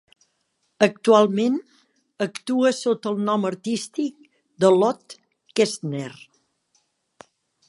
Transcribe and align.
Actualment 0.85 1.59
actua 2.27 2.73
sota 2.79 3.11
el 3.13 3.21
nom 3.29 3.45
artístic 3.51 4.19
de 4.65 4.75
Lotte 4.81 5.23
Kestner. 5.61 6.11